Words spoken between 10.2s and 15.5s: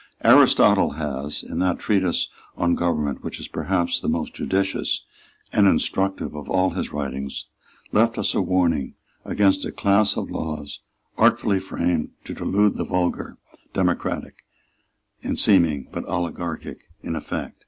laws artfully framed to delude the vulgar, democratic in